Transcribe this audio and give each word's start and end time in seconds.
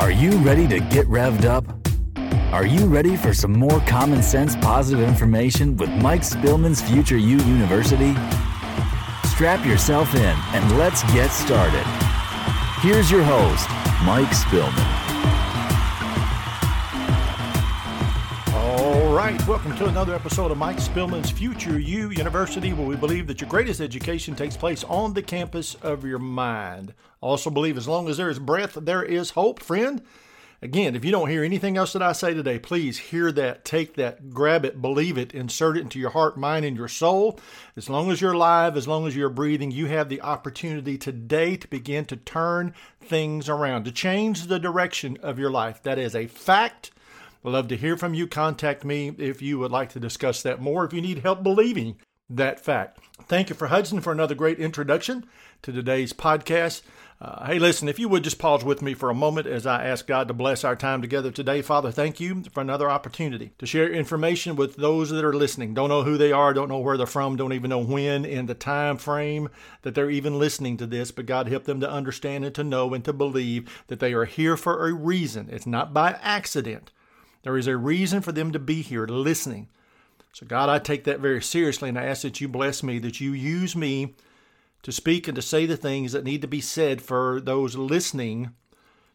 Are 0.00 0.10
you 0.10 0.30
ready 0.38 0.66
to 0.66 0.80
get 0.80 1.06
revved 1.08 1.44
up? 1.44 1.66
Are 2.54 2.64
you 2.64 2.86
ready 2.86 3.18
for 3.18 3.34
some 3.34 3.52
more 3.52 3.80
common 3.80 4.22
sense 4.22 4.56
positive 4.56 5.06
information 5.06 5.76
with 5.76 5.90
Mike 5.90 6.22
Spillman's 6.22 6.80
Future 6.80 7.18
You 7.18 7.36
University? 7.36 8.14
Strap 9.28 9.66
yourself 9.66 10.14
in 10.14 10.36
and 10.54 10.78
let's 10.78 11.02
get 11.12 11.28
started. 11.28 11.84
Here's 12.80 13.10
your 13.10 13.22
host, 13.22 13.68
Mike 14.02 14.30
Spillman. 14.30 14.99
Right, 19.30 19.46
welcome 19.46 19.76
to 19.76 19.86
another 19.86 20.12
episode 20.12 20.50
of 20.50 20.58
Mike 20.58 20.78
Spillman's 20.78 21.30
Future 21.30 21.78
You 21.78 22.10
University, 22.10 22.72
where 22.72 22.86
we 22.86 22.96
believe 22.96 23.28
that 23.28 23.40
your 23.40 23.48
greatest 23.48 23.80
education 23.80 24.34
takes 24.34 24.56
place 24.56 24.82
on 24.82 25.14
the 25.14 25.22
campus 25.22 25.76
of 25.76 26.04
your 26.04 26.18
mind. 26.18 26.94
Also, 27.20 27.48
believe 27.48 27.76
as 27.76 27.86
long 27.86 28.08
as 28.08 28.16
there 28.16 28.28
is 28.28 28.40
breath, 28.40 28.74
there 28.74 29.04
is 29.04 29.30
hope, 29.30 29.62
friend. 29.62 30.02
Again, 30.62 30.96
if 30.96 31.04
you 31.04 31.12
don't 31.12 31.28
hear 31.28 31.44
anything 31.44 31.76
else 31.76 31.92
that 31.92 32.02
I 32.02 32.10
say 32.10 32.34
today, 32.34 32.58
please 32.58 32.98
hear 32.98 33.30
that, 33.30 33.64
take 33.64 33.94
that, 33.94 34.30
grab 34.30 34.64
it, 34.64 34.82
believe 34.82 35.16
it, 35.16 35.32
insert 35.32 35.76
it 35.76 35.82
into 35.82 36.00
your 36.00 36.10
heart, 36.10 36.36
mind, 36.36 36.64
and 36.64 36.76
your 36.76 36.88
soul. 36.88 37.38
As 37.76 37.88
long 37.88 38.10
as 38.10 38.20
you're 38.20 38.32
alive, 38.32 38.76
as 38.76 38.88
long 38.88 39.06
as 39.06 39.14
you're 39.14 39.28
breathing, 39.28 39.70
you 39.70 39.86
have 39.86 40.08
the 40.08 40.22
opportunity 40.22 40.98
today 40.98 41.56
to 41.56 41.68
begin 41.68 42.04
to 42.06 42.16
turn 42.16 42.74
things 43.00 43.48
around, 43.48 43.84
to 43.84 43.92
change 43.92 44.48
the 44.48 44.58
direction 44.58 45.18
of 45.22 45.38
your 45.38 45.50
life. 45.50 45.84
That 45.84 46.00
is 46.00 46.16
a 46.16 46.26
fact. 46.26 46.90
I'd 47.44 47.52
love 47.52 47.68
to 47.68 47.76
hear 47.76 47.96
from 47.96 48.14
you. 48.14 48.26
Contact 48.26 48.84
me 48.84 49.14
if 49.18 49.40
you 49.40 49.58
would 49.58 49.70
like 49.70 49.88
to 49.90 50.00
discuss 50.00 50.42
that 50.42 50.60
more, 50.60 50.84
if 50.84 50.92
you 50.92 51.00
need 51.00 51.20
help 51.20 51.42
believing 51.42 51.96
that 52.28 52.60
fact. 52.60 52.98
Thank 53.24 53.48
you 53.48 53.54
for 53.54 53.68
Hudson 53.68 54.00
for 54.00 54.12
another 54.12 54.34
great 54.34 54.58
introduction 54.58 55.26
to 55.62 55.72
today's 55.72 56.12
podcast. 56.12 56.82
Uh, 57.22 57.44
hey, 57.44 57.58
listen, 57.58 57.86
if 57.86 57.98
you 57.98 58.08
would 58.08 58.24
just 58.24 58.38
pause 58.38 58.64
with 58.64 58.80
me 58.80 58.94
for 58.94 59.10
a 59.10 59.14
moment 59.14 59.46
as 59.46 59.66
I 59.66 59.84
ask 59.84 60.06
God 60.06 60.26
to 60.28 60.34
bless 60.34 60.64
our 60.64 60.76
time 60.76 61.02
together 61.02 61.30
today. 61.30 61.60
Father, 61.60 61.90
thank 61.90 62.18
you 62.18 62.44
for 62.50 62.62
another 62.62 62.88
opportunity 62.88 63.52
to 63.58 63.66
share 63.66 63.90
information 63.90 64.56
with 64.56 64.76
those 64.76 65.10
that 65.10 65.24
are 65.24 65.34
listening. 65.34 65.74
Don't 65.74 65.90
know 65.90 66.02
who 66.02 66.16
they 66.16 66.32
are, 66.32 66.54
don't 66.54 66.70
know 66.70 66.78
where 66.78 66.96
they're 66.96 67.06
from, 67.06 67.36
don't 67.36 67.52
even 67.52 67.68
know 67.68 67.84
when 67.84 68.24
in 68.24 68.46
the 68.46 68.54
time 68.54 68.96
frame 68.96 69.50
that 69.82 69.94
they're 69.94 70.08
even 70.10 70.38
listening 70.38 70.78
to 70.78 70.86
this, 70.86 71.10
but 71.10 71.26
God 71.26 71.48
help 71.48 71.64
them 71.64 71.80
to 71.80 71.90
understand 71.90 72.44
and 72.44 72.54
to 72.54 72.64
know 72.64 72.94
and 72.94 73.04
to 73.04 73.12
believe 73.12 73.84
that 73.88 74.00
they 74.00 74.14
are 74.14 74.24
here 74.24 74.56
for 74.56 74.88
a 74.88 74.94
reason. 74.94 75.48
It's 75.50 75.66
not 75.66 75.92
by 75.92 76.18
accident. 76.22 76.90
There 77.42 77.56
is 77.56 77.66
a 77.66 77.76
reason 77.76 78.20
for 78.20 78.32
them 78.32 78.52
to 78.52 78.58
be 78.58 78.82
here 78.82 79.06
listening. 79.06 79.68
So, 80.32 80.46
God, 80.46 80.68
I 80.68 80.78
take 80.78 81.04
that 81.04 81.20
very 81.20 81.42
seriously 81.42 81.88
and 81.88 81.98
I 81.98 82.04
ask 82.04 82.22
that 82.22 82.40
you 82.40 82.48
bless 82.48 82.82
me, 82.82 82.98
that 83.00 83.20
you 83.20 83.32
use 83.32 83.74
me 83.74 84.14
to 84.82 84.92
speak 84.92 85.26
and 85.26 85.34
to 85.34 85.42
say 85.42 85.66
the 85.66 85.76
things 85.76 86.12
that 86.12 86.24
need 86.24 86.42
to 86.42 86.48
be 86.48 86.60
said 86.60 87.02
for 87.02 87.40
those 87.40 87.76
listening 87.76 88.50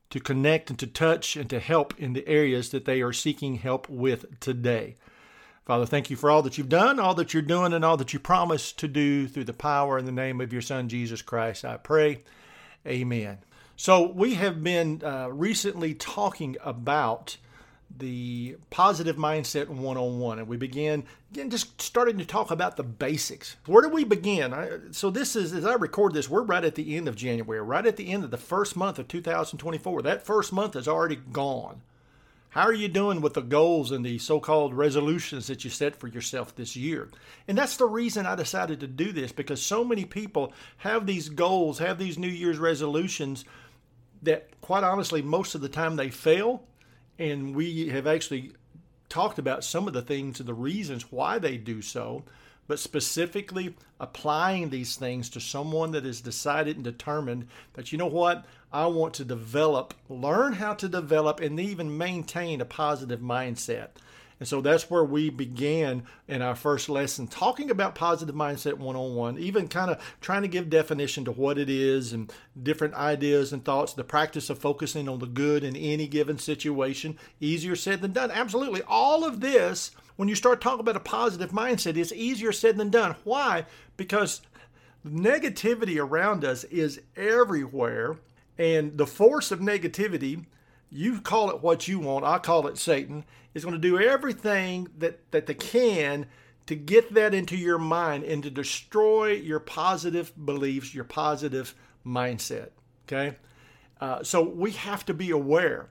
to 0.10 0.20
connect 0.20 0.70
and 0.70 0.78
to 0.80 0.88
touch 0.88 1.36
and 1.36 1.50
to 1.50 1.60
help 1.60 1.94
in 2.00 2.14
the 2.14 2.28
areas 2.28 2.70
that 2.70 2.86
they 2.86 3.02
are 3.02 3.14
seeking 3.14 3.56
help 3.56 3.90
with 3.90 4.40
today. 4.40 4.96
Father, 5.66 5.86
thank 5.86 6.12
you 6.12 6.16
for 6.16 6.30
all 6.30 6.44
that 6.44 6.58
you've 6.58 6.70
done, 6.70 7.00
all 7.00 7.16
that 7.16 7.34
you're 7.34 7.42
doing, 7.42 7.74
and 7.74 7.84
all 7.84 7.98
that 7.98 8.14
you 8.14 8.20
promise 8.20 8.72
to 8.74 8.88
do 8.88 9.28
through 9.28 9.46
the 9.46 9.54
power 9.54 9.98
and 9.98 10.08
the 10.08 10.12
name 10.12 10.40
of 10.40 10.54
your 10.54 10.62
Son, 10.62 10.88
Jesus 10.88 11.24
Christ. 11.24 11.66
I 11.66 11.78
pray. 11.78 12.22
Amen. 12.86 13.40
So, 13.76 14.12
we 14.12 14.36
have 14.36 14.64
been 14.64 15.02
uh, 15.04 15.30
recently 15.32 15.96
talking 15.96 16.56
about 16.64 17.38
the 17.98 18.58
positive 18.70 19.16
mindset 19.16 19.68
101 19.68 20.40
and 20.40 20.48
we 20.48 20.58
began 20.58 21.04
again 21.32 21.50
just 21.50 21.82
starting 21.82 22.18
to 22.18 22.26
talk 22.26 22.52
about 22.52 22.76
the 22.76 22.84
basics. 22.84 23.56
Where 23.66 23.82
do 23.82 23.90
we 23.90 24.04
begin? 24.04 24.54
I, 24.54 24.70
so 24.92 25.10
this 25.10 25.36
is 25.36 25.54
as 25.54 25.66
i 25.66 25.74
record 25.74 26.14
this 26.14 26.30
we're 26.30 26.44
right 26.44 26.64
at 26.64 26.76
the 26.76 26.98
end 26.98 27.08
of 27.08 27.16
january 27.16 27.62
right 27.62 27.86
at 27.86 27.96
the 27.96 28.12
end 28.12 28.24
of 28.24 28.32
the 28.32 28.38
first 28.38 28.76
month 28.76 29.00
of 29.00 29.08
2024 29.08 30.02
that 30.02 30.26
first 30.26 30.52
month 30.52 30.76
is 30.76 30.88
already 30.88 31.16
gone. 31.16 31.82
How 32.50 32.62
are 32.62 32.74
you 32.74 32.88
doing 32.88 33.20
with 33.20 33.34
the 33.34 33.42
goals 33.42 33.92
and 33.92 34.06
the 34.06 34.18
so-called 34.18 34.74
resolutions 34.74 35.48
that 35.48 35.66
you 35.66 35.70
set 35.70 35.94
for 35.94 36.08
yourself 36.08 36.56
this 36.56 36.74
year? 36.74 37.10
And 37.50 37.58
that's 37.58 37.76
the 37.76 37.86
reason 37.86 38.26
i 38.26 38.36
decided 38.36 38.80
to 38.82 38.88
do 38.88 39.12
this 39.12 39.32
because 39.32 39.62
so 39.62 39.84
many 39.84 40.06
people 40.06 40.54
have 40.78 41.06
these 41.06 41.30
goals 41.30 41.80
have 41.80 41.98
these 41.98 42.18
new 42.18 42.28
year's 42.28 42.58
resolutions 42.58 43.46
that 44.22 44.50
quite 44.62 44.84
honestly 44.84 45.22
most 45.22 45.56
of 45.56 45.62
the 45.62 45.70
time 45.70 45.96
they 45.96 46.10
fail 46.10 46.64
and 47.18 47.56
we 47.56 47.90
have 47.90 48.08
actually 48.08 48.52
talked 49.10 49.40
about 49.40 49.64
some 49.64 49.88
of 49.88 49.94
the 49.94 50.02
things 50.02 50.40
and 50.40 50.50
the 50.50 50.54
reasons 50.54 51.12
why 51.12 51.40
they 51.40 51.58
do 51.58 51.82
so, 51.82 52.24
but 52.68 52.80
specifically 52.80 53.76
applying 54.00 54.70
these 54.70 54.96
things 54.96 55.30
to 55.30 55.40
someone 55.40 55.92
that 55.92 56.04
has 56.04 56.22
decided 56.22 56.76
and 56.76 56.84
determined 56.84 57.48
that, 57.74 57.92
you 57.92 57.98
know 57.98 58.08
what, 58.08 58.46
I 58.74 58.88
want 58.88 59.14
to 59.16 59.26
develop, 59.26 59.94
learn 60.10 60.54
how 60.54 60.74
to 60.74 60.90
develop, 60.90 61.40
and 61.40 61.60
even 61.60 61.98
maintain 61.98 62.60
a 62.60 62.66
positive 62.66 63.20
mindset. 63.20 63.90
And 64.40 64.48
so 64.48 64.60
that's 64.60 64.90
where 64.90 65.04
we 65.04 65.30
began 65.30 66.04
in 66.28 66.42
our 66.42 66.56
first 66.56 66.90
lesson, 66.90 67.28
talking 67.28 67.72
about 67.72 67.96
positive 67.96 68.36
mindset 68.36 68.74
one 68.74 68.96
on 68.96 69.16
one, 69.16 69.38
even 69.38 69.68
kind 69.68 69.90
of 69.90 70.02
trying 70.20 70.42
to 70.42 70.48
give 70.50 70.70
definition 70.70 71.24
to 71.26 71.32
what 71.32 71.58
it 71.58 71.70
is 71.70 72.12
and 72.12 72.32
different 72.62 72.96
ideas 72.96 73.54
and 73.54 73.64
thoughts, 73.64 73.94
the 73.94 74.04
practice 74.04 74.50
of 74.50 74.60
focusing 74.60 75.08
on 75.08 75.20
the 75.20 75.26
good 75.26 75.64
in 75.64 75.76
any 75.76 76.08
given 76.08 76.38
situation. 76.38 77.18
Easier 77.40 77.76
said 77.76 78.02
than 78.02 78.12
done. 78.12 78.30
Absolutely. 78.30 78.82
All 78.88 79.24
of 79.24 79.40
this, 79.40 79.92
when 80.18 80.28
you 80.28 80.36
start 80.36 80.60
talking 80.60 80.82
about 80.82 80.98
a 80.98 81.02
positive 81.02 81.52
mindset, 81.52 81.96
is 81.96 82.14
easier 82.14 82.52
said 82.52 82.78
than 82.78 82.90
done. 82.90 83.16
Why? 83.24 83.66
Because 83.96 84.42
negativity 85.08 85.98
around 85.98 86.44
us 86.44 86.66
is 86.66 87.00
everywhere. 87.16 88.18
And 88.58 88.98
the 88.98 89.08
force 89.08 89.52
of 89.52 89.60
negativity 89.60 90.46
you 90.96 91.20
call 91.20 91.50
it 91.50 91.62
what 91.62 91.88
you 91.88 92.00
want, 92.00 92.24
I 92.24 92.38
call 92.38 92.68
it 92.68 92.78
Satan, 92.78 93.26
is 93.54 93.64
going 93.64 93.76
to 93.76 93.80
do 93.80 94.00
everything 94.00 94.88
that, 94.98 95.32
that 95.32 95.46
they 95.46 95.54
can 95.54 96.26
to 96.68 96.76
get 96.76 97.14
that 97.14 97.34
into 97.34 97.58
your 97.58 97.78
mind 97.78 98.24
and 98.24 98.42
to 98.44 98.50
destroy 98.50 99.34
your 99.34 99.60
positive 99.60 100.32
beliefs, 100.46 100.96
your 100.96 101.04
positive 101.04 101.76
mindset. 102.06 102.70
Okay? 103.06 103.36
Uh, 104.00 104.24
so 104.24 104.42
we 104.42 104.72
have 104.72 105.06
to 105.06 105.14
be 105.14 105.32
aware. 105.32 105.90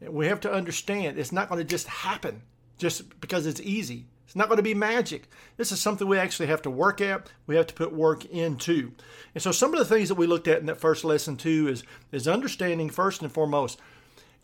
We 0.00 0.26
have 0.26 0.40
to 0.40 0.52
understand 0.52 1.18
it's 1.18 1.32
not 1.32 1.48
going 1.48 1.60
to 1.60 1.64
just 1.64 1.88
happen 1.88 2.42
just 2.78 3.20
because 3.20 3.46
it's 3.46 3.60
easy. 3.60 4.06
It's 4.24 4.36
not 4.36 4.48
going 4.48 4.56
to 4.56 4.62
be 4.62 4.74
magic. 4.74 5.28
This 5.56 5.72
is 5.72 5.80
something 5.80 6.08
we 6.08 6.18
actually 6.18 6.46
have 6.46 6.62
to 6.62 6.70
work 6.70 7.00
at. 7.00 7.30
We 7.46 7.56
have 7.56 7.66
to 7.66 7.74
put 7.74 7.92
work 7.92 8.24
into. 8.24 8.92
And 9.34 9.42
so 9.42 9.52
some 9.52 9.72
of 9.72 9.78
the 9.78 9.84
things 9.84 10.08
that 10.08 10.14
we 10.14 10.26
looked 10.26 10.48
at 10.48 10.60
in 10.60 10.66
that 10.66 10.80
first 10.80 11.04
lesson 11.04 11.36
too 11.36 11.68
is 11.68 11.84
is 12.10 12.26
understanding 12.26 12.88
first 12.88 13.20
and 13.22 13.30
foremost 13.30 13.80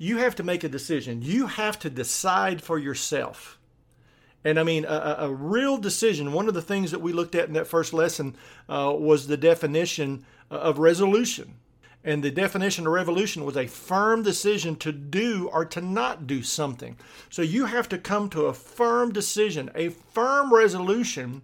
you 0.01 0.17
have 0.17 0.35
to 0.35 0.43
make 0.43 0.65
a 0.65 0.69
decision. 0.69 1.21
You 1.21 1.47
have 1.47 1.79
to 1.81 1.91
decide 1.91 2.63
for 2.63 2.79
yourself. 2.79 3.59
And 4.43 4.59
I 4.59 4.63
mean, 4.63 4.87
a, 4.87 5.17
a, 5.19 5.31
real 5.31 5.77
decision. 5.77 6.33
One 6.33 6.49
of 6.49 6.55
the 6.55 6.63
things 6.63 6.91
that 6.93 7.03
we 7.03 7.13
looked 7.13 7.35
at 7.35 7.49
in 7.49 7.53
that 7.53 7.67
first 7.67 7.93
lesson 7.93 8.35
uh, 8.67 8.95
was 8.99 9.27
the 9.27 9.37
definition 9.37 10.25
of 10.51 10.79
resolution. 10.79 11.57
And 12.03 12.23
the 12.23 12.31
definition 12.31 12.87
of 12.87 12.95
revolution 12.95 13.45
was 13.45 13.59
a 13.59 13.67
firm 13.67 14.23
decision 14.23 14.77
to 14.77 14.91
do 14.91 15.51
or 15.53 15.67
to 15.67 15.83
not 15.83 16.27
do 16.27 16.43
something. 16.43 16.97
So 17.29 17.43
you 17.43 17.67
have 17.67 17.87
to 17.91 17.99
come 17.99 18.31
to 18.31 18.47
a 18.47 18.55
firm 18.55 19.13
decision, 19.13 19.71
a 19.75 19.91
firm 19.91 20.55
resolution 20.55 21.43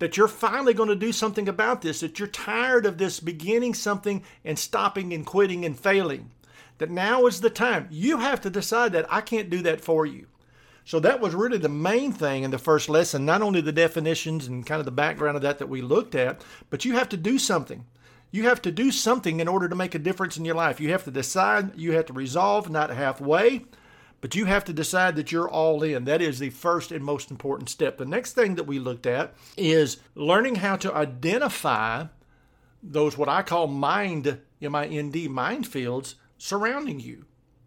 that 0.00 0.16
you're 0.16 0.26
finally 0.26 0.74
going 0.74 0.88
to 0.88 0.96
do 0.96 1.12
something 1.12 1.48
about 1.48 1.82
this, 1.82 2.00
that 2.00 2.18
you're 2.18 2.26
tired 2.26 2.86
of 2.86 2.98
this 2.98 3.20
beginning 3.20 3.74
something 3.74 4.24
and 4.44 4.58
stopping 4.58 5.12
and 5.12 5.24
quitting 5.24 5.64
and 5.64 5.78
failing 5.78 6.32
that 6.80 6.90
now 6.90 7.26
is 7.26 7.40
the 7.40 7.50
time. 7.50 7.86
You 7.90 8.18
have 8.18 8.40
to 8.40 8.50
decide 8.50 8.92
that. 8.92 9.06
I 9.12 9.20
can't 9.20 9.50
do 9.50 9.62
that 9.62 9.82
for 9.82 10.06
you. 10.06 10.26
So 10.84 10.98
that 11.00 11.20
was 11.20 11.34
really 11.34 11.58
the 11.58 11.68
main 11.68 12.10
thing 12.10 12.42
in 12.42 12.50
the 12.50 12.58
first 12.58 12.88
lesson, 12.88 13.24
not 13.24 13.42
only 13.42 13.60
the 13.60 13.70
definitions 13.70 14.46
and 14.46 14.66
kind 14.66 14.80
of 14.80 14.86
the 14.86 14.90
background 14.90 15.36
of 15.36 15.42
that 15.42 15.58
that 15.58 15.68
we 15.68 15.82
looked 15.82 16.14
at, 16.14 16.42
but 16.70 16.84
you 16.86 16.94
have 16.94 17.08
to 17.10 17.18
do 17.18 17.38
something. 17.38 17.84
You 18.32 18.44
have 18.44 18.62
to 18.62 18.72
do 18.72 18.90
something 18.90 19.40
in 19.40 19.46
order 19.46 19.68
to 19.68 19.76
make 19.76 19.94
a 19.94 19.98
difference 19.98 20.38
in 20.38 20.44
your 20.44 20.54
life. 20.54 20.80
You 20.80 20.90
have 20.92 21.04
to 21.04 21.10
decide, 21.10 21.78
you 21.78 21.92
have 21.92 22.06
to 22.06 22.12
resolve, 22.14 22.70
not 22.70 22.90
halfway, 22.90 23.66
but 24.22 24.34
you 24.34 24.46
have 24.46 24.64
to 24.64 24.72
decide 24.72 25.16
that 25.16 25.30
you're 25.30 25.50
all 25.50 25.82
in. 25.82 26.06
That 26.06 26.22
is 26.22 26.38
the 26.38 26.50
first 26.50 26.92
and 26.92 27.04
most 27.04 27.30
important 27.30 27.68
step. 27.68 27.98
The 27.98 28.06
next 28.06 28.32
thing 28.32 28.54
that 28.54 28.66
we 28.66 28.78
looked 28.78 29.06
at 29.06 29.34
is 29.56 29.98
learning 30.14 30.56
how 30.56 30.76
to 30.76 30.94
identify 30.94 32.06
those 32.82 33.18
what 33.18 33.28
I 33.28 33.42
call 33.42 33.66
mind, 33.66 34.40
M 34.62 34.74
I 34.74 34.86
N 34.86 35.10
D, 35.10 35.28
minefields 35.28 36.14
surrounding 36.40 36.98
you. 36.98 37.24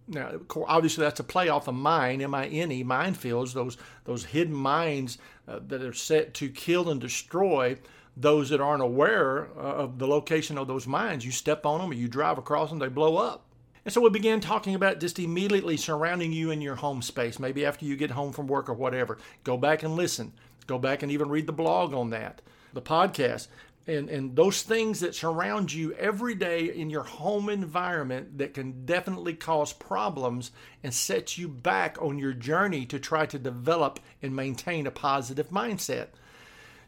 Now, 0.07 0.31
obviously, 0.67 1.03
that's 1.03 1.21
a 1.21 1.23
play 1.23 1.47
off 1.47 1.69
of 1.69 1.75
mine, 1.75 2.21
M-I-N-E, 2.21 2.83
minefields, 2.83 3.53
those 3.53 3.77
those 4.03 4.25
hidden 4.25 4.53
mines 4.53 5.17
uh, 5.47 5.59
that 5.67 5.81
are 5.81 5.93
set 5.93 6.33
to 6.35 6.49
kill 6.49 6.89
and 6.89 6.99
destroy 6.99 7.77
those 8.17 8.49
that 8.49 8.59
aren't 8.59 8.83
aware 8.83 9.47
uh, 9.57 9.61
of 9.61 9.99
the 9.99 10.07
location 10.07 10.57
of 10.57 10.67
those 10.67 10.85
mines. 10.85 11.25
You 11.25 11.31
step 11.31 11.65
on 11.65 11.79
them, 11.79 11.91
or 11.91 11.93
you 11.93 12.09
drive 12.09 12.37
across 12.37 12.69
them, 12.69 12.79
they 12.79 12.89
blow 12.89 13.15
up. 13.15 13.45
And 13.85 13.93
so 13.93 14.01
we 14.01 14.09
began 14.09 14.39
talking 14.39 14.75
about 14.75 14.99
just 14.99 15.19
immediately 15.19 15.77
surrounding 15.77 16.31
you 16.33 16.51
in 16.51 16.61
your 16.61 16.75
home 16.75 17.01
space. 17.01 17.39
Maybe 17.39 17.65
after 17.65 17.85
you 17.85 17.95
get 17.95 18.11
home 18.11 18.33
from 18.33 18.47
work 18.47 18.69
or 18.69 18.73
whatever, 18.73 19.17
go 19.43 19.57
back 19.57 19.83
and 19.83 19.95
listen. 19.95 20.33
Go 20.67 20.77
back 20.77 21.03
and 21.03 21.11
even 21.11 21.29
read 21.29 21.47
the 21.47 21.53
blog 21.53 21.93
on 21.93 22.09
that, 22.11 22.41
the 22.73 22.81
podcast 22.81 23.47
and, 23.85 24.09
and 24.09 24.35
those 24.35 24.61
things 24.61 25.01
that 25.01 25.15
surround 25.15 25.73
you 25.73 25.93
every 25.93 26.35
day 26.35 26.65
in 26.65 26.89
your 26.89 27.03
home 27.03 27.49
environment 27.49 28.37
that 28.37 28.53
can 28.53 28.85
definitely 28.85 29.33
cause 29.33 29.73
problems 29.73 30.51
and 30.83 30.93
set 30.93 31.37
you 31.37 31.47
back 31.47 32.01
on 32.01 32.17
your 32.17 32.33
journey 32.33 32.85
to 32.85 32.99
try 32.99 33.25
to 33.25 33.37
develop 33.37 33.99
and 34.21 34.35
maintain 34.35 34.87
a 34.87 34.91
positive 34.91 35.49
mindset. 35.49 36.07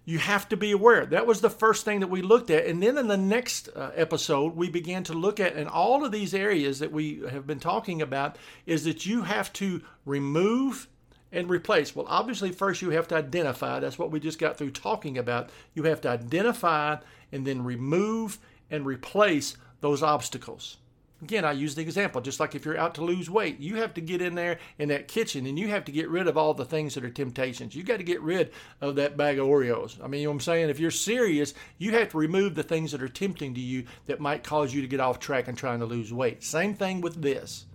You 0.06 0.20
have 0.20 0.48
to 0.50 0.58
be 0.58 0.72
aware. 0.72 1.06
That 1.06 1.26
was 1.26 1.42
the 1.42 1.50
first 1.50 1.84
thing 1.84 2.00
that 2.00 2.12
we 2.12 2.22
looked 2.22 2.52
at. 2.52 2.68
And 2.68 2.82
then 2.82 2.98
in 2.98 3.08
the 3.08 3.18
next 3.18 3.70
uh, 3.76 3.92
episode, 3.96 4.56
we 4.56 4.70
began 4.70 5.04
to 5.06 5.14
look 5.14 5.40
at, 5.40 5.56
in 5.56 5.68
all 5.68 6.06
of 6.06 6.12
these 6.12 6.34
areas 6.34 6.80
that 6.80 6.92
we 6.92 7.24
have 7.30 7.48
been 7.48 7.60
talking 7.60 8.04
about, 8.04 8.38
is 8.68 8.84
that 8.84 9.06
you 9.06 9.24
have 9.24 9.52
to 9.54 9.82
remove 10.06 10.88
and 11.36 11.50
replace? 11.50 11.96
Well, 11.96 12.08
obviously, 12.10 12.52
first 12.52 12.82
you 12.82 12.90
have 12.92 13.08
to 13.10 13.16
identify. 13.16 13.80
That's 13.80 14.00
what 14.00 14.10
we 14.10 14.20
just 14.20 14.40
got 14.40 14.58
through 14.58 14.72
talking 14.72 15.18
about. 15.18 15.50
You 15.74 15.84
have 15.84 16.02
to 16.02 16.10
identify 16.10 16.98
and 17.32 17.46
then 17.46 17.64
remove 17.64 18.40
and 18.72 18.86
replace 18.86 19.58
those 19.82 20.02
obstacles. 20.02 20.78
Again, 21.22 21.46
I 21.46 21.54
use 21.54 21.76
the 21.76 21.82
example 21.82 22.22
just 22.22 22.40
like 22.40 22.56
if 22.56 22.66
you're 22.66 22.78
out 22.78 22.96
to 22.96 23.04
lose 23.04 23.30
weight, 23.30 23.60
you 23.60 23.76
have 23.78 23.94
to 23.96 24.02
get 24.02 24.22
in 24.22 24.36
there 24.36 24.60
in 24.78 24.90
that 24.90 25.08
kitchen 25.08 25.46
and 25.46 25.58
you 25.58 25.70
have 25.70 25.86
to 25.86 25.92
get 25.92 26.10
rid 26.10 26.28
of 26.28 26.38
all 26.38 26.54
the 26.54 26.66
things 26.66 26.94
that 26.94 27.06
are 27.06 27.10
temptations. 27.10 27.74
You 27.74 27.84
got 27.84 27.98
to 27.98 28.04
get 28.04 28.22
rid 28.22 28.52
of 28.82 28.96
that 28.96 29.16
bag 29.16 29.40
of 29.40 29.48
Oreos. 29.48 30.04
I 30.04 30.08
mean, 30.08 30.22
you 30.22 30.28
know 30.28 30.32
what 30.32 30.36
I'm 30.36 30.42
saying? 30.42 30.70
If 30.70 30.80
you're 30.80 30.92
serious, 30.92 31.54
you 31.78 31.92
have 31.92 32.10
to 32.10 32.18
remove 32.18 32.54
the 32.56 32.64
things 32.64 32.92
that 32.92 33.02
are 33.02 33.08
tempting 33.08 33.54
to 33.56 33.62
you 33.62 33.86
that 34.08 34.20
might 34.20 34.44
cause 34.44 34.74
you 34.74 34.82
to 34.82 34.88
get 34.88 35.00
off 35.00 35.20
track 35.20 35.48
and 35.48 35.58
trying 35.58 35.80
to 35.80 35.86
lose 35.86 36.12
weight. 36.12 36.44
Same 36.44 36.76
thing 36.76 37.02
with 37.02 37.22
this. 37.22 37.66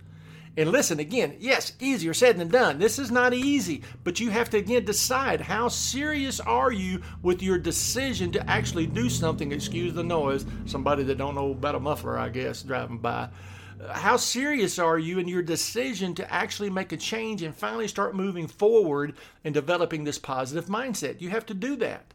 And 0.57 0.69
listen, 0.69 0.99
again, 0.99 1.37
yes, 1.39 1.71
easier 1.79 2.13
said 2.13 2.37
than 2.37 2.49
done. 2.49 2.77
This 2.77 2.99
is 2.99 3.09
not 3.09 3.33
easy, 3.33 3.83
but 4.03 4.19
you 4.19 4.31
have 4.31 4.49
to 4.49 4.57
again 4.57 4.83
decide 4.83 5.39
how 5.39 5.69
serious 5.69 6.41
are 6.41 6.73
you 6.73 7.01
with 7.21 7.41
your 7.41 7.57
decision 7.57 8.31
to 8.33 8.49
actually 8.49 8.85
do 8.85 9.09
something. 9.09 9.53
Excuse 9.53 9.93
the 9.93 10.03
noise. 10.03 10.45
Somebody 10.65 11.03
that 11.03 11.17
don't 11.17 11.35
know 11.35 11.51
about 11.51 11.75
a 11.75 11.79
muffler, 11.79 12.17
I 12.17 12.27
guess, 12.27 12.63
driving 12.63 12.97
by. 12.97 13.29
Uh, 13.81 13.93
how 13.93 14.17
serious 14.17 14.77
are 14.77 14.99
you 14.99 15.19
in 15.19 15.27
your 15.27 15.41
decision 15.41 16.13
to 16.15 16.33
actually 16.33 16.69
make 16.69 16.91
a 16.91 16.97
change 16.97 17.43
and 17.43 17.55
finally 17.55 17.87
start 17.87 18.13
moving 18.13 18.47
forward 18.47 19.13
and 19.45 19.53
developing 19.53 20.03
this 20.03 20.19
positive 20.19 20.65
mindset? 20.65 21.21
You 21.21 21.29
have 21.29 21.45
to 21.45 21.53
do 21.53 21.77
that. 21.77 22.13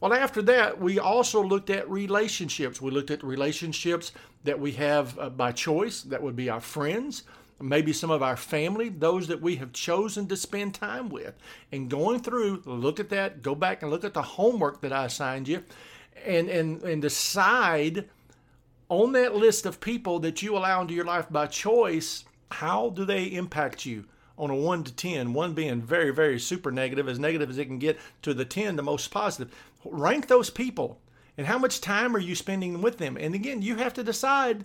Well, 0.00 0.12
after 0.12 0.42
that, 0.42 0.80
we 0.80 0.98
also 0.98 1.42
looked 1.42 1.70
at 1.70 1.88
relationships. 1.88 2.80
We 2.80 2.90
looked 2.90 3.10
at 3.10 3.22
relationships 3.22 4.10
that 4.42 4.58
we 4.58 4.72
have 4.72 5.16
uh, 5.18 5.30
by 5.30 5.52
choice, 5.52 6.02
that 6.02 6.22
would 6.22 6.34
be 6.36 6.48
our 6.48 6.60
friends, 6.60 7.22
maybe 7.60 7.92
some 7.92 8.10
of 8.10 8.22
our 8.22 8.36
family, 8.36 8.88
those 8.88 9.28
that 9.28 9.40
we 9.40 9.56
have 9.56 9.72
chosen 9.72 10.26
to 10.28 10.36
spend 10.36 10.74
time 10.74 11.08
with. 11.08 11.34
And 11.70 11.90
going 11.90 12.20
through, 12.20 12.62
look 12.64 12.98
at 12.98 13.10
that, 13.10 13.42
go 13.42 13.54
back 13.54 13.82
and 13.82 13.90
look 13.90 14.04
at 14.04 14.14
the 14.14 14.22
homework 14.22 14.80
that 14.80 14.92
I 14.92 15.06
assigned 15.06 15.48
you 15.48 15.62
and, 16.24 16.48
and, 16.48 16.82
and 16.82 17.02
decide 17.02 18.08
on 18.88 19.12
that 19.12 19.34
list 19.34 19.66
of 19.66 19.80
people 19.80 20.18
that 20.20 20.42
you 20.42 20.56
allow 20.56 20.80
into 20.80 20.94
your 20.94 21.04
life 21.04 21.26
by 21.30 21.46
choice, 21.46 22.24
how 22.50 22.90
do 22.90 23.04
they 23.04 23.24
impact 23.24 23.86
you? 23.86 24.04
On 24.36 24.50
a 24.50 24.54
1 24.54 24.84
to 24.84 24.92
10, 24.92 25.34
1 25.34 25.52
being 25.52 25.82
very, 25.82 26.10
very 26.10 26.40
super 26.40 26.72
negative, 26.72 27.08
as 27.08 27.18
negative 27.18 27.50
as 27.50 27.58
it 27.58 27.66
can 27.66 27.78
get, 27.78 27.98
to 28.22 28.32
the 28.32 28.44
10, 28.44 28.76
the 28.76 28.82
most 28.82 29.10
positive. 29.10 29.54
Rank 29.84 30.26
those 30.26 30.50
people 30.50 30.98
and 31.36 31.46
how 31.46 31.58
much 31.58 31.80
time 31.80 32.14
are 32.16 32.20
you 32.20 32.34
spending 32.34 32.82
with 32.82 32.98
them? 32.98 33.16
And 33.18 33.34
again, 33.34 33.62
you 33.62 33.76
have 33.76 33.94
to 33.94 34.02
decide 34.02 34.64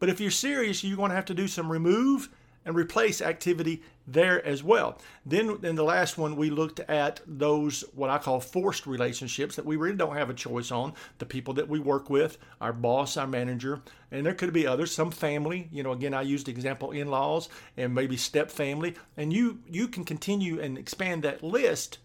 but 0.00 0.08
if 0.08 0.20
you're 0.20 0.32
serious, 0.32 0.82
you're 0.82 0.96
going 0.96 1.10
to 1.10 1.16
have 1.16 1.26
to 1.26 1.34
do 1.34 1.46
some 1.46 1.70
remove 1.70 2.28
and 2.64 2.74
replace 2.76 3.22
activity 3.22 3.82
there 4.06 4.44
as 4.44 4.62
well. 4.62 4.98
Then 5.24 5.58
in 5.62 5.76
the 5.76 5.84
last 5.84 6.18
one, 6.18 6.36
we 6.36 6.50
looked 6.50 6.80
at 6.80 7.20
those 7.26 7.84
what 7.94 8.10
I 8.10 8.18
call 8.18 8.40
forced 8.40 8.86
relationships 8.86 9.56
that 9.56 9.64
we 9.64 9.76
really 9.76 9.96
don't 9.96 10.16
have 10.16 10.30
a 10.30 10.34
choice 10.34 10.70
on. 10.70 10.94
The 11.18 11.26
people 11.26 11.54
that 11.54 11.68
we 11.68 11.78
work 11.78 12.10
with, 12.10 12.38
our 12.60 12.72
boss, 12.72 13.16
our 13.16 13.26
manager, 13.26 13.80
and 14.10 14.26
there 14.26 14.34
could 14.34 14.52
be 14.52 14.66
others, 14.66 14.92
some 14.92 15.10
family. 15.10 15.68
You 15.72 15.82
know, 15.82 15.92
again, 15.92 16.12
I 16.12 16.22
used 16.22 16.46
the 16.46 16.52
example 16.52 16.90
in-laws 16.90 17.48
and 17.76 17.94
maybe 17.94 18.16
step 18.16 18.50
family, 18.50 18.94
and 19.16 19.32
you 19.32 19.60
you 19.68 19.88
can 19.88 20.04
continue 20.04 20.60
and 20.60 20.76
expand 20.76 21.22
that 21.22 21.42
list 21.42 21.98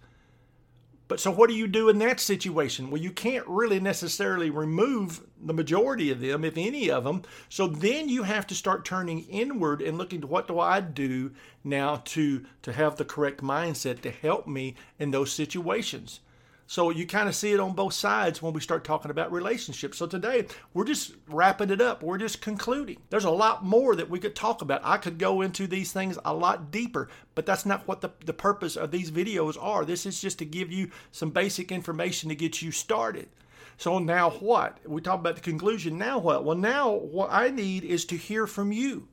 but 1.08 1.20
so 1.20 1.30
what 1.30 1.50
do 1.50 1.56
you 1.56 1.68
do 1.68 1.90
in 1.90 2.00
that 2.00 2.20
situation? 2.20 2.90
Well, 2.90 3.02
you 3.02 3.12
can't 3.12 3.48
really 3.48 3.80
necessarily 3.80 4.50
remove 4.50 5.22
the 5.40 5.54
majority 5.54 6.10
of 6.10 6.20
them, 6.20 6.44
if 6.44 6.58
any 6.58 6.90
of 6.90 7.04
them. 7.04 7.22
So 7.48 7.68
then 7.68 8.10
you 8.10 8.24
have 8.24 8.48
to 8.48 8.56
start 8.56 8.86
turning 8.86 9.26
inward 9.26 9.82
and 9.82 9.98
looking 9.98 10.22
to 10.22 10.28
what 10.28 10.48
do 10.48 10.60
I 10.60 10.82
do 10.82 11.32
now 11.64 12.02
to 12.06 12.46
to 12.64 12.74
have 12.74 12.96
the 12.96 13.06
correct 13.06 13.42
mindset 13.42 14.02
to 14.02 14.12
help 14.12 14.48
me 14.48 14.76
in 14.98 15.12
those 15.12 15.32
situations. 15.32 16.22
So 16.68 16.90
you 16.90 17.06
kind 17.06 17.30
of 17.30 17.36
see 17.36 17.54
it 17.54 17.60
on 17.60 17.74
both 17.74 17.94
sides 17.94 18.42
when 18.42 18.54
we 18.54 18.60
start 18.60 18.84
talking 18.84 19.12
about 19.12 19.32
relationships. 19.32 20.00
So 20.00 20.08
today 20.08 20.48
we're 20.74 20.86
just 20.86 21.14
wrapping 21.28 21.70
it 21.70 21.80
up. 21.80 22.02
We're 22.02 22.18
just 22.18 22.42
concluding. 22.42 22.98
There's 23.10 23.26
a 23.26 23.30
lot 23.30 23.64
more 23.64 23.96
that 23.96 24.10
we 24.10 24.20
could 24.20 24.36
talk 24.36 24.62
about. 24.64 24.82
I 24.84 24.98
could 24.98 25.20
go 25.20 25.42
into 25.42 25.68
these 25.68 25.94
things 25.94 26.18
a 26.26 26.34
lot 26.34 26.72
deeper, 26.72 27.08
but 27.36 27.46
that's 27.46 27.66
not 27.66 27.88
what 27.88 28.02
the, 28.02 28.10
the 28.26 28.34
purpose 28.34 28.76
of 28.76 28.90
these 28.90 29.12
videos 29.12 29.62
are. 29.62 29.86
This 29.86 30.08
is 30.08 30.20
just 30.20 30.40
to 30.40 30.46
give 30.46 30.72
you 30.72 30.90
some 31.12 31.30
basic 31.30 31.72
information 31.72 32.30
to 32.30 32.36
get 32.36 32.62
you 32.62 32.72
started. 32.72 33.30
So 33.78 34.00
now 34.00 34.32
what? 34.32 34.80
We 34.88 35.02
talk 35.02 35.20
about 35.20 35.36
the 35.36 35.42
conclusion. 35.42 35.98
Now 35.98 36.18
what? 36.18 36.44
Well, 36.44 36.58
now 36.58 36.92
what 36.92 37.30
I 37.32 37.50
need 37.50 37.84
is 37.84 38.06
to 38.06 38.18
hear 38.18 38.48
from 38.48 38.72
you. 38.72 39.08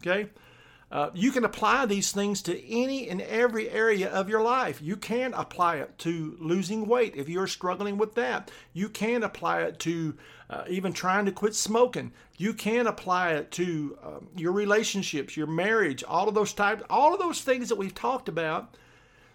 Okay? 0.00 0.30
Uh, 0.90 1.10
you 1.12 1.30
can 1.30 1.44
apply 1.44 1.84
these 1.84 2.12
things 2.12 2.40
to 2.40 2.66
any 2.66 3.10
and 3.10 3.20
every 3.20 3.68
area 3.68 4.08
of 4.08 4.28
your 4.28 4.40
life. 4.40 4.80
You 4.80 4.96
can 4.96 5.34
apply 5.34 5.76
it 5.76 5.98
to 5.98 6.36
losing 6.40 6.86
weight 6.86 7.14
if 7.14 7.28
you're 7.28 7.46
struggling 7.46 7.98
with 7.98 8.14
that. 8.14 8.50
You 8.72 8.88
can 8.88 9.22
apply 9.22 9.62
it 9.62 9.78
to 9.80 10.16
uh, 10.48 10.64
even 10.66 10.94
trying 10.94 11.26
to 11.26 11.32
quit 11.32 11.54
smoking. 11.54 12.12
You 12.38 12.54
can 12.54 12.86
apply 12.86 13.32
it 13.32 13.50
to 13.52 13.98
um, 14.02 14.28
your 14.34 14.52
relationships, 14.52 15.36
your 15.36 15.46
marriage, 15.46 16.02
all 16.04 16.26
of 16.26 16.34
those 16.34 16.54
types, 16.54 16.82
all 16.88 17.12
of 17.12 17.20
those 17.20 17.42
things 17.42 17.68
that 17.68 17.76
we've 17.76 17.94
talked 17.94 18.28
about. 18.28 18.74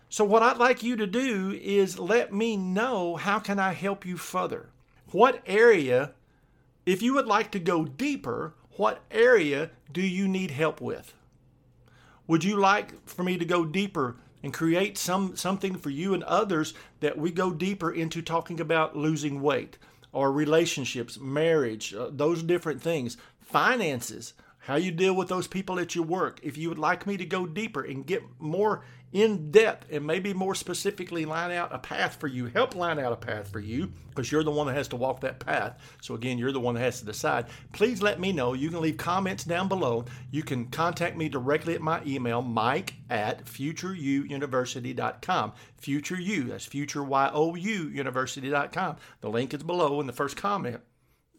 So 0.10 0.26
what 0.26 0.42
I'd 0.42 0.58
like 0.58 0.82
you 0.82 0.96
to 0.96 1.08
do 1.08 1.60
is 1.62 2.00
let 2.00 2.34
me 2.34 2.58
know 2.58 3.16
how 3.16 3.38
can 3.38 3.60
I 3.60 3.74
help 3.74 4.08
you 4.08 4.18
further? 4.18 4.70
What 5.12 5.44
area, 5.46 6.14
if 6.88 7.04
you 7.04 7.14
would 7.14 7.28
like 7.28 7.52
to 7.52 7.60
go 7.60 7.86
deeper, 7.86 8.56
what 8.78 9.04
area 9.12 9.70
do 9.92 10.02
you 10.02 10.28
need 10.28 10.50
help 10.50 10.82
with? 10.82 11.14
Would 12.28 12.44
you 12.44 12.58
like 12.58 13.08
for 13.08 13.24
me 13.24 13.38
to 13.38 13.46
go 13.46 13.66
deeper 13.66 14.16
and 14.42 14.54
create 14.54 14.98
some 14.98 15.36
something 15.36 15.76
for 15.76 15.90
you 15.90 16.14
and 16.14 16.24
others 16.24 16.74
that 17.00 17.18
we 17.18 17.32
go 17.32 17.52
deeper 17.52 17.92
into 17.92 18.22
talking 18.22 18.60
about 18.60 18.96
losing 18.96 19.42
weight 19.42 19.78
or 20.12 20.32
relationships, 20.32 21.20
marriage, 21.20 21.94
uh, 21.94 22.10
those 22.12 22.44
different 22.44 22.82
things, 22.82 23.18
finances, 23.42 24.34
how 24.60 24.76
you 24.76 24.92
deal 24.92 25.14
with 25.14 25.28
those 25.28 25.48
people 25.48 25.80
at 25.80 25.96
your 25.96 26.06
work. 26.06 26.40
If 26.44 26.58
you 26.58 26.70
would 26.70 26.78
like 26.80 27.06
me 27.08 27.18
to 27.18 27.26
go 27.26 27.46
deeper 27.46 27.82
and 27.82 28.06
get 28.06 28.24
more 28.40 28.84
in 29.14 29.52
depth 29.52 29.88
and 29.92 30.06
maybe 30.06 30.34
more 30.34 30.56
specifically 30.56 31.24
line 31.24 31.52
out 31.52 31.74
a 31.74 31.78
path 31.78 32.20
for 32.20 32.28
you, 32.28 32.48
help 32.48 32.76
line 32.76 33.00
out 33.00 33.14
a 33.14 33.16
path 33.16 33.50
for 33.50 33.60
you, 33.60 33.94
because 34.10 34.32
you're 34.32 34.44
the 34.44 34.52
one 34.52 34.68
that 34.68 34.76
has 34.76 34.88
to 34.90 34.96
walk 34.96 35.22
that 35.22 35.40
path. 35.40 35.80
So, 36.02 36.16
again, 36.16 36.40
you're 36.40 36.52
the 36.52 36.60
one 36.60 36.76
that 36.76 36.82
has 36.82 37.00
to 37.00 37.06
decide. 37.06 37.46
Please 37.72 38.02
let 38.02 38.20
me 38.20 38.32
know. 38.32 38.54
You 38.54 38.70
can 38.70 38.82
leave 38.82 38.98
comments 38.98 39.44
down 39.44 39.70
below. 39.70 40.06
You 40.32 40.42
can 40.44 40.66
contact 40.66 41.16
me 41.16 41.30
directly 41.30 41.76
at 41.76 41.82
my 41.82 42.02
email, 42.06 42.42
mike 42.42 42.96
at 43.10 43.46
futureuniversity.com. 43.46 45.54
Future 45.78 46.20
U, 46.20 46.44
that's 46.46 46.66
future 46.66 47.04
Y 47.04 47.30
O 47.34 47.56
U 47.56 47.90
university.com. 47.90 48.96
The 49.22 49.30
link 49.30 49.54
is 49.54 49.64
below 49.64 50.02
in 50.02 50.08
the 50.08 50.14
first 50.14 50.36
comment 50.36 50.82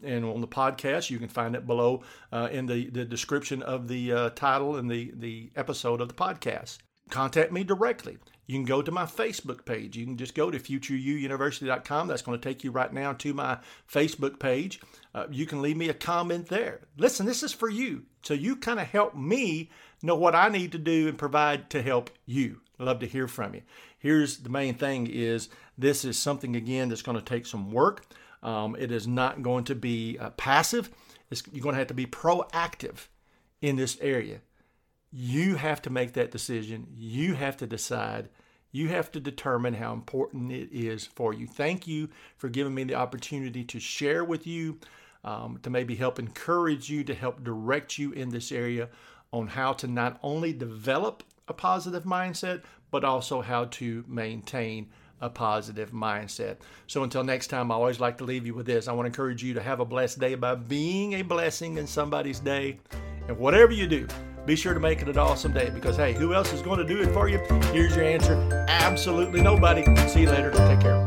and 0.03 0.25
on 0.25 0.41
the 0.41 0.49
podcast. 0.49 1.11
You 1.11 1.19
can 1.19 1.29
find 1.29 1.57
it 1.57 1.67
below 1.67 2.05
uh, 2.31 2.49
in 2.53 2.67
the, 2.67 2.91
the 2.91 3.05
description 3.05 3.63
of 3.63 3.89
the 3.89 4.13
uh, 4.13 4.31
title 4.31 4.77
and 4.77 4.89
the, 4.91 5.13
the 5.17 5.51
episode 5.57 6.01
of 6.01 6.09
the 6.09 6.15
podcast. 6.15 6.79
Contact 7.11 7.53
me 7.53 7.65
directly. 7.65 8.19
You 8.47 8.57
can 8.57 8.65
go 8.65 8.83
to 8.83 8.91
my 8.91 9.05
Facebook 9.05 9.65
page. 9.65 9.97
You 9.97 10.05
can 10.05 10.17
just 10.17 10.35
go 10.35 10.51
to 10.51 10.59
futureyouuniversity.com. 10.59 12.09
That's 12.09 12.23
going 12.23 12.39
to 12.39 12.49
take 12.49 12.65
you 12.65 12.71
right 12.71 12.93
now 12.93 13.13
to 13.15 13.33
my 13.33 13.59
Facebook 13.91 14.39
page. 14.39 14.81
Uh, 15.15 15.27
you 15.31 15.47
can 15.47 15.63
leave 15.63 15.77
me 15.77 15.89
a 15.89 15.95
comment 15.95 16.49
there. 16.49 16.81
Listen, 16.99 17.25
this 17.25 17.43
is 17.43 17.53
for 17.53 17.71
you. 17.71 18.05
So 18.23 18.35
you 18.35 18.57
kind 18.57 18.81
of 18.81 18.87
help 18.87 19.15
me 19.15 19.71
know 20.03 20.17
what 20.17 20.35
I 20.35 20.49
need 20.49 20.73
to 20.73 20.79
do 20.79 21.09
and 21.09 21.17
provide 21.17 21.71
to 21.71 21.83
help 21.83 22.11
you. 22.27 22.61
I'd 22.79 22.87
love 22.87 22.99
to 23.01 23.07
hear 23.07 23.29
from 23.29 23.55
you. 23.55 23.63
Here's 23.99 24.39
the 24.39 24.51
main 24.51 24.75
thing 24.75 25.07
is 25.07 25.49
this 25.79 26.05
is 26.05 26.19
something 26.19 26.57
again 26.57 26.89
that's 26.89 27.03
going 27.03 27.19
to 27.19 27.25
take 27.25 27.47
some 27.47 27.71
work. 27.71 28.05
Um, 28.43 28.77
it 28.79 28.93
is 28.93 29.07
not 29.07 29.43
going 29.43 29.65
to 29.65 29.75
be 29.75 30.19
uh, 30.19 30.31
passive. 30.31 30.91
It's, 31.31 31.43
you're 31.51 31.63
going 31.63 31.75
to 31.75 31.79
have 31.79 31.89
to 31.89 31.95
be 31.95 32.07
proactive 32.07 33.07
in 33.63 33.77
this 33.77 33.97
area. 34.01 34.41
You 35.17 35.55
have 35.55 35.81
to 35.83 35.91
make 35.91 36.15
that 36.15 36.33
decision. 36.33 36.89
You 36.97 37.35
have 37.35 37.57
to 37.59 37.69
decide. 37.69 38.31
You 38.73 38.89
have 38.89 39.13
to 39.13 39.21
determine 39.21 39.75
how 39.75 39.93
important 39.93 40.51
it 40.51 40.71
is 40.73 41.07
for 41.07 41.33
you. 41.33 41.47
Thank 41.47 41.87
you 41.87 42.09
for 42.37 42.49
giving 42.49 42.75
me 42.75 42.83
the 42.83 42.97
opportunity 42.97 43.63
to 43.63 43.79
share 43.79 44.25
with 44.25 44.45
you, 44.45 44.81
um, 45.23 45.61
to 45.63 45.71
maybe 45.71 45.95
help 45.95 46.19
encourage 46.19 46.91
you, 46.91 47.05
to 47.05 47.15
help 47.15 47.45
direct 47.45 47.97
you 47.97 48.11
in 48.11 48.31
this 48.31 48.51
area 48.51 48.89
on 49.33 49.47
how 49.47 49.73
to 49.75 49.87
not 49.87 50.19
only 50.25 50.53
develop 50.53 51.23
a 51.47 51.55
positive 51.55 52.03
mindset, 52.03 52.65
but 52.91 53.05
also 53.05 53.41
how 53.41 53.67
to 53.67 54.05
maintain 54.09 54.89
a 55.21 55.31
positive 55.31 55.93
mindset. 55.93 56.57
So 56.89 57.05
until 57.05 57.23
next 57.23 57.47
time, 57.47 57.71
I 57.71 57.77
always 57.77 58.01
like 58.01 58.19
to 58.19 58.25
leave 58.25 58.47
you 58.47 58.55
with 58.55 58.67
this. 58.67 58.89
I 58.89 58.93
want 58.93 59.05
to 59.07 59.11
encourage 59.11 59.45
you 59.45 59.55
to 59.55 59.63
have 59.63 59.79
a 59.79 59.85
blessed 59.85 60.19
day 60.19 60.35
by 60.35 60.57
being 60.57 61.13
a 61.13 61.23
blessing 61.23 61.79
in 61.79 61.87
somebody's 61.87 62.41
day. 62.41 62.81
And 63.29 63.39
whatever 63.39 63.73
you 63.73 63.87
do, 63.87 64.09
be 64.47 64.57
sure 64.57 64.75
to 64.75 64.81
make 64.81 65.01
it 65.03 65.09
an 65.09 65.19
awesome 65.19 65.53
day 65.53 65.71
because, 65.71 65.97
hey, 65.97 66.13
who 66.13 66.35
else 66.35 66.53
is 66.53 66.63
going 66.63 66.79
to 66.79 66.85
do 66.85 67.01
it 67.01 67.13
for 67.13 67.29
you? 67.29 67.39
Here's 67.73 67.97
your 67.97 68.05
answer 68.05 68.35
absolutely 68.69 69.41
nobody. 69.41 69.85
See 70.09 70.23
you 70.23 70.31
later. 70.31 70.51
Take 70.51 70.81
care. 70.81 71.04